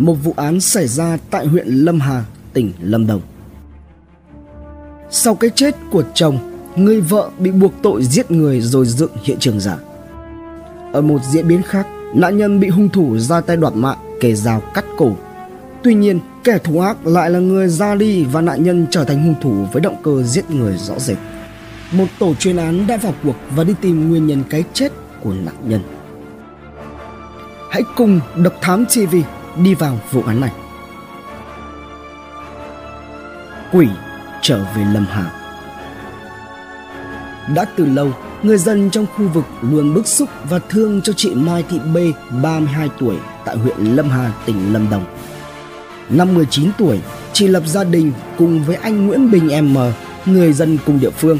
[0.00, 3.20] một vụ án xảy ra tại huyện Lâm Hà, tỉnh Lâm Đồng.
[5.10, 6.38] Sau cái chết của chồng,
[6.76, 9.76] người vợ bị buộc tội giết người rồi dựng hiện trường giả.
[10.92, 14.34] Ở một diễn biến khác, nạn nhân bị hung thủ ra tay đoạt mạng, kề
[14.34, 15.16] dao cắt cổ.
[15.82, 19.22] Tuy nhiên, kẻ thù ác lại là người ra đi và nạn nhân trở thành
[19.22, 21.18] hung thủ với động cơ giết người rõ rệt.
[21.92, 24.92] Một tổ chuyên án đã vào cuộc và đi tìm nguyên nhân cái chết
[25.22, 25.80] của nạn nhân.
[27.70, 29.16] Hãy cùng Độc Thám TV
[29.62, 30.50] đi vào vụ án này.
[33.72, 33.88] Quỷ
[34.42, 35.32] trở về Lâm Hà
[37.54, 41.34] Đã từ lâu, người dân trong khu vực luôn bức xúc và thương cho chị
[41.34, 41.96] Mai Thị B,
[42.42, 45.04] 32 tuổi, tại huyện Lâm Hà, tỉnh Lâm Đồng.
[46.08, 47.00] Năm 19 tuổi,
[47.32, 49.78] chị lập gia đình cùng với anh Nguyễn Bình M,
[50.26, 51.38] người dân cùng địa phương.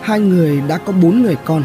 [0.00, 1.62] Hai người đã có bốn người con.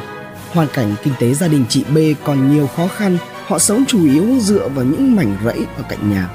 [0.52, 3.18] Hoàn cảnh kinh tế gia đình chị B còn nhiều khó khăn
[3.50, 6.30] họ sống chủ yếu dựa vào những mảnh rẫy ở cạnh nhà.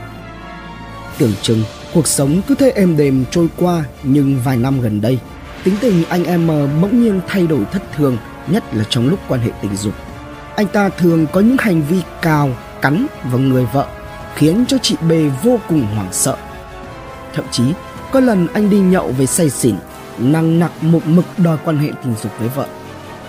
[1.19, 1.63] Tưởng chừng
[1.95, 5.19] cuộc sống cứ thế êm đềm trôi qua nhưng vài năm gần đây,
[5.65, 9.19] tính tình anh em ờ, bỗng nhiên thay đổi thất thường, nhất là trong lúc
[9.29, 9.95] quan hệ tình dục.
[10.56, 12.51] Anh ta thường có những hành vi cào,
[12.83, 13.87] cắn vào người vợ,
[14.34, 15.12] khiến cho chị B
[15.43, 16.37] vô cùng hoảng sợ.
[17.34, 17.65] Thậm chí,
[18.12, 19.75] có lần anh đi nhậu về say xỉn,
[20.19, 22.67] năng nặc một mực đòi quan hệ tình dục với vợ.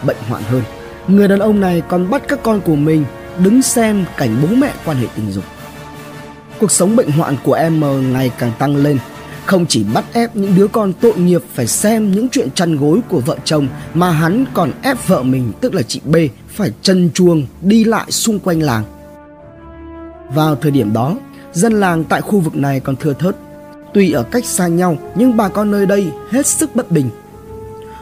[0.05, 0.63] Bệnh hoạn hơn,
[1.07, 3.05] người đàn ông này còn bắt các con của mình
[3.39, 5.43] đứng xem cảnh bố mẹ quan hệ tình dục.
[6.59, 8.97] Cuộc sống bệnh hoạn của em ờ, ngày càng tăng lên,
[9.45, 12.99] không chỉ bắt ép những đứa con tội nghiệp phải xem những chuyện chăn gối
[13.09, 16.15] của vợ chồng mà hắn còn ép vợ mình tức là chị B
[16.47, 18.83] phải chân chuông đi lại xung quanh làng.
[20.33, 21.15] Vào thời điểm đó,
[21.53, 23.35] dân làng tại khu vực này còn thưa thớt.
[23.93, 27.09] Tuy ở cách xa nhau nhưng bà con nơi đây hết sức bất bình.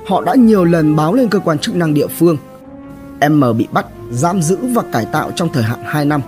[0.08, 2.38] Họ đã nhiều lần báo lên cơ quan chức năng địa phương.
[3.20, 6.22] Em M bị bắt giam giữ và cải tạo trong thời hạn 2 năm.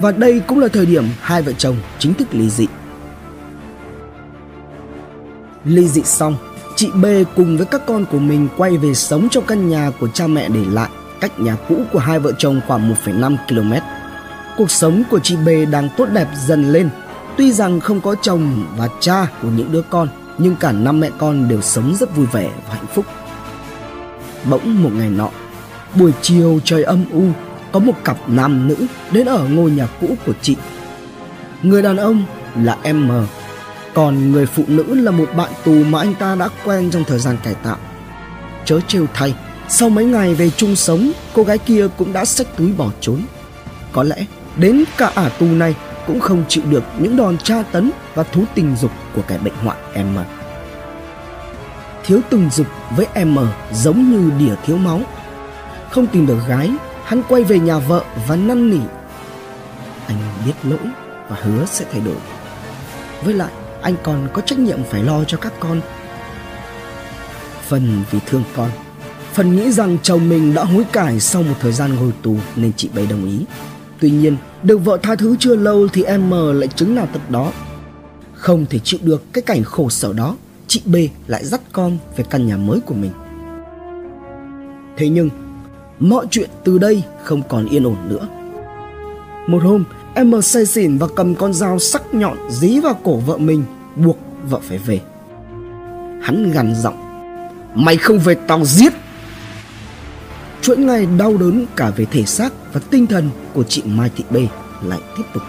[0.00, 2.66] Và đây cũng là thời điểm hai vợ chồng chính thức ly dị.
[5.64, 6.36] Ly dị xong,
[6.76, 10.08] chị B cùng với các con của mình quay về sống trong căn nhà của
[10.08, 13.72] cha mẹ để lại, cách nhà cũ của hai vợ chồng khoảng 1,5 km.
[14.56, 16.88] Cuộc sống của chị B đang tốt đẹp dần lên,
[17.36, 20.08] tuy rằng không có chồng và cha của những đứa con,
[20.38, 23.04] nhưng cả năm mẹ con đều sống rất vui vẻ và hạnh phúc.
[24.50, 25.28] Bỗng một ngày nọ,
[25.94, 27.22] Buổi chiều trời âm u,
[27.72, 28.76] có một cặp nam nữ
[29.12, 30.56] đến ở ngôi nhà cũ của chị.
[31.62, 32.24] Người đàn ông
[32.56, 33.12] là em M,
[33.94, 37.18] còn người phụ nữ là một bạn tù mà anh ta đã quen trong thời
[37.18, 37.76] gian cải tạo.
[38.64, 39.34] Chớ trêu thay,
[39.68, 43.20] sau mấy ngày về chung sống, cô gái kia cũng đã xách túi bỏ trốn.
[43.92, 44.26] Có lẽ
[44.56, 45.74] đến cả ả tù này
[46.06, 49.54] cũng không chịu được những đòn tra tấn và thú tình dục của kẻ bệnh
[49.54, 50.18] hoạn em M.
[52.04, 53.38] Thiếu tình dục với em M
[53.72, 55.00] giống như đỉa thiếu máu
[55.90, 56.70] không tìm được gái,
[57.04, 58.80] hắn quay về nhà vợ và năn nỉ.
[60.06, 60.92] Anh biết lỗi
[61.28, 62.16] và hứa sẽ thay đổi.
[63.24, 63.52] Với lại,
[63.82, 65.80] anh còn có trách nhiệm phải lo cho các con.
[67.68, 68.70] Phần vì thương con,
[69.32, 72.72] phần nghĩ rằng chồng mình đã hối cải sau một thời gian ngồi tù nên
[72.72, 73.44] chị bày đồng ý.
[74.00, 77.30] Tuy nhiên, được vợ tha thứ chưa lâu thì em M lại chứng nào tật
[77.30, 77.52] đó.
[78.34, 80.36] Không thể chịu được cái cảnh khổ sở đó,
[80.66, 80.96] chị B
[81.26, 83.12] lại dắt con về căn nhà mới của mình.
[84.96, 85.30] Thế nhưng
[86.00, 88.28] mọi chuyện từ đây không còn yên ổn nữa.
[89.46, 89.84] Một hôm,
[90.14, 93.64] em say xỉn và cầm con dao sắc nhọn dí vào cổ vợ mình,
[93.96, 94.18] buộc
[94.48, 95.00] vợ phải về.
[96.22, 96.96] Hắn gằn giọng,
[97.74, 98.92] mày không về tao giết.
[100.62, 104.24] Chuỗi ngày đau đớn cả về thể xác và tinh thần của chị Mai Thị
[104.30, 104.36] B
[104.82, 105.42] lại tiếp tục.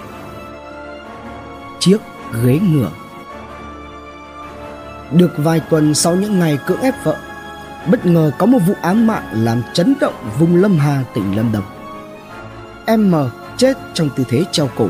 [1.79, 1.97] Chiếc
[2.43, 2.89] ghế ngựa
[5.11, 7.17] Được vài tuần sau những ngày cưỡng ép vợ
[7.87, 11.51] bất ngờ có một vụ án mạng làm chấn động vùng Lâm Hà, tỉnh Lâm
[11.51, 11.63] Đồng.
[12.85, 13.15] Em M
[13.57, 14.87] chết trong tư thế treo cổ.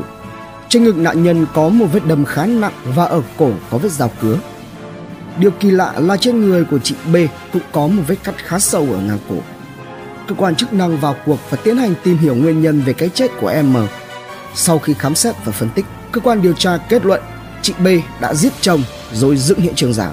[0.68, 3.92] Trên ngực nạn nhân có một vết đâm khá nặng và ở cổ có vết
[3.92, 4.38] dao cứa.
[5.38, 7.16] Điều kỳ lạ là trên người của chị B
[7.52, 9.36] cũng có một vết cắt khá sâu ở ngang cổ.
[10.28, 13.08] Cơ quan chức năng vào cuộc và tiến hành tìm hiểu nguyên nhân về cái
[13.08, 13.76] chết của em M.
[14.54, 17.22] Sau khi khám xét và phân tích, cơ quan điều tra kết luận
[17.62, 17.86] chị B
[18.20, 18.82] đã giết chồng
[19.12, 20.10] rồi dựng hiện trường giả.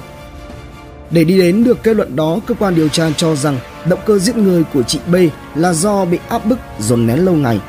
[1.11, 3.57] Để đi đến được kết luận đó, cơ quan điều tra cho rằng
[3.89, 5.15] động cơ giết người của chị B
[5.55, 7.59] là do bị áp bức dồn nén lâu ngày.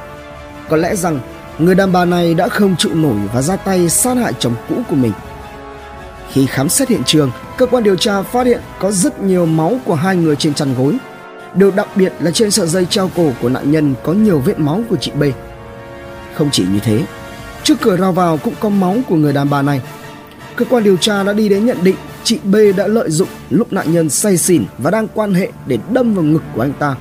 [0.69, 1.21] Có lẽ rằng
[1.59, 4.75] người đàn bà này đã không chịu nổi và ra tay sát hại chồng cũ
[4.91, 5.13] của mình.
[6.33, 9.81] Khi khám xét hiện trường, cơ quan điều tra phát hiện có rất nhiều máu
[9.85, 10.97] của hai người trên chăn gối.
[11.55, 14.59] Điều đặc biệt là trên sợi dây treo cổ của nạn nhân có nhiều vết
[14.59, 15.23] máu của chị B.
[16.35, 17.03] Không chỉ như thế,
[17.63, 19.81] trước cửa ra vào cũng có máu của người đàn bà này.
[20.57, 23.73] Cơ quan điều tra đã đi đến nhận định chị B đã lợi dụng lúc
[23.73, 26.97] nạn nhân say xỉn và đang quan hệ để đâm vào ngực của anh ta.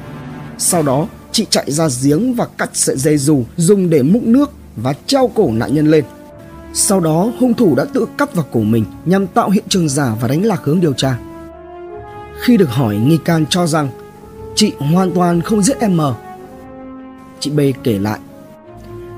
[0.57, 4.51] Sau đó, chị chạy ra giếng và cắt sợi dây dù dùng để múc nước
[4.75, 6.04] và treo cổ nạn nhân lên.
[6.74, 10.16] Sau đó hung thủ đã tự cắt vào cổ mình nhằm tạo hiện trường giả
[10.21, 11.18] và đánh lạc hướng điều tra.
[12.42, 13.89] Khi được hỏi nghi can cho rằng
[14.56, 16.01] chị hoàn toàn không giết em M.
[17.39, 18.19] Chị B kể lại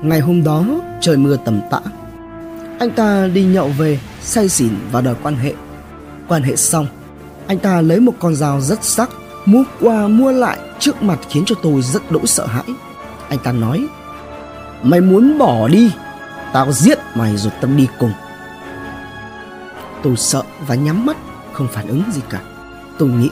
[0.02, 0.64] Ngày hôm đó
[1.00, 1.80] trời mưa tầm tã
[2.78, 5.52] Anh ta đi nhậu về say xỉn và đòi quan hệ
[6.32, 6.86] Quan hệ xong.
[7.46, 9.10] Anh ta lấy một con dao rất sắc,
[9.44, 12.64] Mua qua mua lại trước mặt khiến cho tôi rất đỗi sợ hãi.
[13.28, 13.86] Anh ta nói,
[14.82, 15.90] Mày muốn bỏ đi,
[16.52, 18.12] Tao giết mày rồi tao đi cùng.
[20.02, 21.16] Tôi sợ và nhắm mắt,
[21.52, 22.40] Không phản ứng gì cả.
[22.98, 23.30] Tôi nghĩ,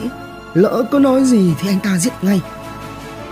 [0.53, 2.41] Lỡ có nói gì thì anh ta giết ngay.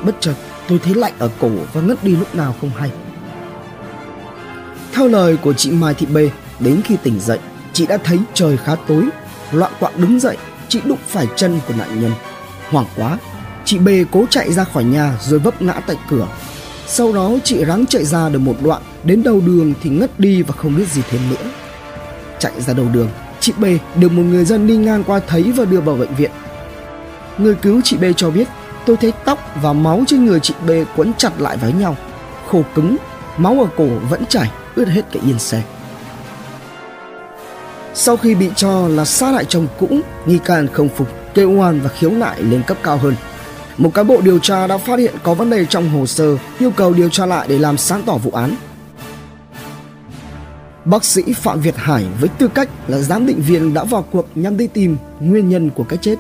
[0.06, 0.36] Bất chợt,
[0.68, 2.92] tôi thấy lạnh ở cổ và ngất đi lúc nào không hay.
[4.94, 6.18] Theo lời của chị Mai Thị B
[6.60, 7.40] Đến khi tỉnh dậy,
[7.74, 9.04] Chị đã thấy trời khá tối.
[9.52, 10.38] Loạn quạng đứng dậy
[10.68, 12.12] Chị đụng phải chân của nạn nhân.
[12.70, 13.18] Hoảng quá
[13.66, 16.28] Chị B cố chạy ra khỏi nhà rồi vấp ngã tại cửa.
[16.88, 20.42] Sau đó chị ráng chạy ra được một đoạn Đến đầu đường thì ngất đi
[20.42, 21.50] và không biết gì thêm nữa.
[22.40, 23.10] Chạy ra đầu đường
[23.40, 23.66] Chị B
[23.96, 26.32] được một người dân đi ngang qua thấy và đưa vào bệnh viện.
[27.38, 28.48] Người cứu chị B cho biết
[28.86, 31.98] tôi thấy tóc và máu trên người chị B quấn chặt lại với nhau,
[32.48, 32.98] khô cứng,
[33.38, 35.64] máu ở cổ vẫn chảy, ướt hết cái yên xe.
[38.02, 39.88] Sau khi bị cho là sát hại chồng cũ,
[40.26, 43.16] nghi can không phục, kêu oan và khiếu nại lên cấp cao hơn.
[43.78, 46.72] Một cán bộ điều tra đã phát hiện có vấn đề trong hồ sơ, yêu
[46.72, 48.56] cầu điều tra lại để làm sáng tỏ vụ án.
[50.86, 54.28] Bác sĩ Phạm Việt Hải với tư cách là giám định viên đã vào cuộc
[54.36, 56.16] nhằm đi tìm nguyên nhân của cái chết.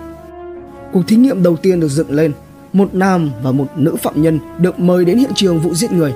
[0.94, 2.32] Cuộc thí nghiệm đầu tiên được dựng lên,
[2.74, 6.14] một nam và một nữ phạm nhân được mời đến hiện trường vụ giết người.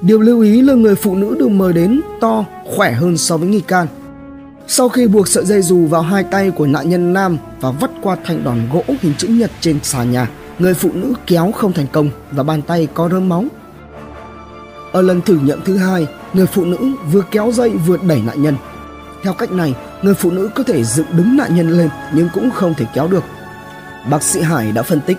[0.00, 2.44] Điều lưu ý là người phụ nữ được mời đến to,
[2.76, 3.86] khỏe hơn so với nghi can.
[4.74, 7.90] Sau khi buộc sợi dây dù vào hai tay của nạn nhân nam và vắt
[8.02, 10.28] qua thanh đòn gỗ hình chữ nhật trên xà nhà,
[10.58, 13.44] người phụ nữ kéo không thành công và bàn tay có rơm máu.
[14.92, 16.78] Ở lần thử nghiệm thứ hai, người phụ nữ
[17.12, 18.56] vừa kéo dây vừa đẩy nạn nhân.
[19.22, 22.50] Theo cách này, người phụ nữ có thể dựng đứng nạn nhân lên nhưng cũng
[22.50, 23.24] không thể kéo được
[24.10, 25.18] Bác sĩ Hải đã phân tích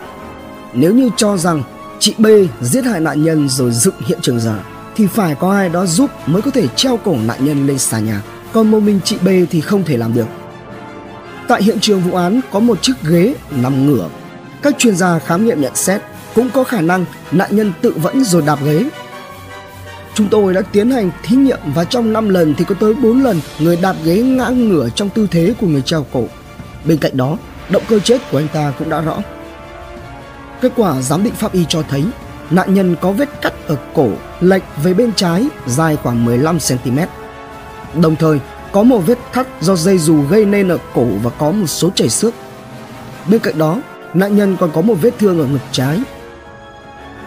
[0.73, 1.63] Nếu như cho rằng
[1.99, 2.25] chị B
[2.61, 4.59] giết hại nạn nhân rồi dựng hiện trường giả
[4.95, 7.99] Thì phải có ai đó giúp mới có thể treo cổ nạn nhân lên xà
[7.99, 8.21] nhà
[8.53, 10.27] còn một mình chị B thì không thể làm được
[11.47, 14.09] Tại hiện trường vụ án có một chiếc ghế nằm ngửa
[14.61, 16.01] Các chuyên gia khám nghiệm nhận xét
[16.35, 18.89] cũng có khả năng nạn nhân tự vẫn rồi đạp ghế
[20.15, 23.23] Chúng tôi đã tiến hành thí nghiệm và trong 5 lần thì có tới 4
[23.23, 26.25] lần người đạp ghế ngã ngửa trong tư thế của người treo cổ.
[26.85, 27.37] Bên cạnh đó,
[27.69, 29.17] động cơ chết của anh ta cũng đã rõ.
[30.61, 32.03] Kết quả giám định pháp y cho thấy
[32.49, 34.09] nạn nhân có vết cắt ở cổ
[34.39, 36.99] lệch về bên trái dài khoảng 15 cm.
[38.01, 38.39] Đồng thời
[38.71, 41.89] có một vết thắt do dây dù gây nên ở cổ và có một số
[41.95, 42.33] chảy xước.
[43.27, 43.81] Bên cạnh đó,
[44.13, 46.01] nạn nhân còn có một vết thương ở ngực trái.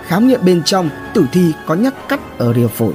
[0.06, 2.92] Khám nghiệm bên trong, tử thi có nhát cắt ở rìa phổi.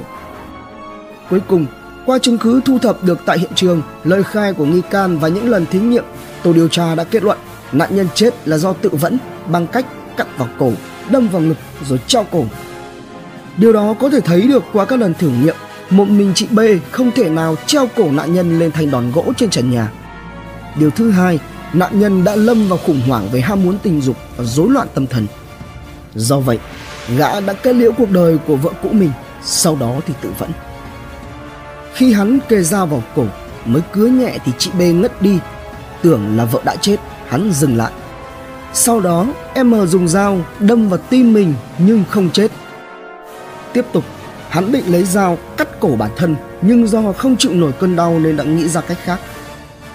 [1.30, 1.66] Cuối cùng,
[2.06, 5.28] qua chứng cứ thu thập được tại hiện trường, lời khai của nghi can và
[5.28, 6.04] những lần thí nghiệm
[6.42, 7.38] Tổ điều tra đã kết luận
[7.72, 9.86] nạn nhân chết là do tự vẫn bằng cách
[10.16, 10.72] cắt vào cổ,
[11.10, 11.56] đâm vào ngực
[11.88, 12.44] rồi treo cổ.
[13.56, 15.54] Điều đó có thể thấy được qua các lần thử nghiệm,
[15.90, 19.32] một mình chị B không thể nào treo cổ nạn nhân lên thành đòn gỗ
[19.36, 19.92] trên trần nhà.
[20.78, 21.38] Điều thứ hai,
[21.72, 24.88] nạn nhân đã lâm vào khủng hoảng về ham muốn tình dục và rối loạn
[24.94, 25.26] tâm thần.
[26.14, 26.58] Do vậy,
[27.16, 29.10] gã đã kết liễu cuộc đời của vợ cũ mình,
[29.42, 30.50] sau đó thì tự vẫn.
[31.94, 33.24] Khi hắn kề dao vào cổ,
[33.64, 35.38] mới cứa nhẹ thì chị B ngất đi
[36.02, 36.96] tưởng là vợ đã chết,
[37.28, 37.92] hắn dừng lại.
[38.72, 39.26] Sau đó,
[39.64, 42.50] M dùng dao đâm vào tim mình nhưng không chết.
[43.72, 44.04] Tiếp tục,
[44.52, 48.18] hắn định lấy dao cắt cổ bản thân nhưng do không chịu nổi cơn đau
[48.18, 49.20] nên đã nghĩ ra cách khác.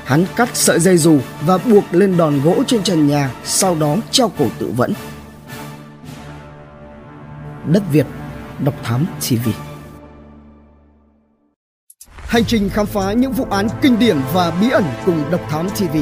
[0.03, 3.95] Hắn cắt sợi dây dù và buộc lên đòn gỗ trên trần nhà, sau đó
[4.11, 4.93] treo cổ tự vẫn.
[7.65, 8.05] Đất Việt,
[8.59, 9.49] Độc Thám TV
[12.15, 15.69] Hành trình khám phá những vụ án kinh điển và bí ẩn cùng Độc Thám
[15.69, 15.97] TV.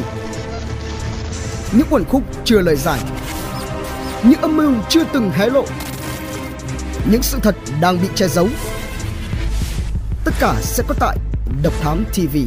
[1.71, 3.00] Những quần khúc chưa lời giải.
[4.24, 5.65] Những âm mưu chưa từng hé lộ.
[7.12, 8.47] Những sự thật đang bị che giấu.
[10.24, 11.17] Tất cả sẽ có tại
[11.63, 12.38] Độc Thám TV.